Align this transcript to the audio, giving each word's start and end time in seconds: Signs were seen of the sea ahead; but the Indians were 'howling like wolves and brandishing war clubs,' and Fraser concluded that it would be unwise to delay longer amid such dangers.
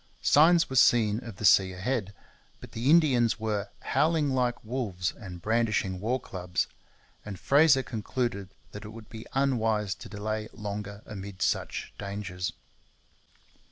Signs 0.23 0.67
were 0.67 0.75
seen 0.77 1.19
of 1.23 1.35
the 1.35 1.45
sea 1.45 1.73
ahead; 1.73 2.15
but 2.59 2.71
the 2.71 2.89
Indians 2.89 3.39
were 3.39 3.69
'howling 3.81 4.31
like 4.31 4.65
wolves 4.65 5.11
and 5.11 5.43
brandishing 5.43 5.99
war 5.99 6.19
clubs,' 6.19 6.65
and 7.23 7.39
Fraser 7.39 7.83
concluded 7.83 8.49
that 8.71 8.83
it 8.83 8.89
would 8.89 9.09
be 9.09 9.27
unwise 9.33 9.93
to 9.93 10.09
delay 10.09 10.49
longer 10.53 11.03
amid 11.05 11.43
such 11.43 11.93
dangers. 11.99 12.51